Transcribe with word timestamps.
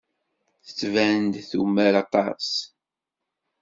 Tettban-d 0.65 1.33
tumar 1.49 1.93
aṭas. 2.03 2.49